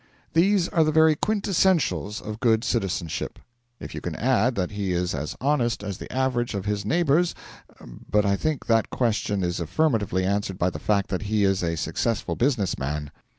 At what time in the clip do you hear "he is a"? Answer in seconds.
11.29-11.77